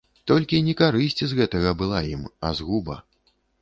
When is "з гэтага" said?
1.25-1.77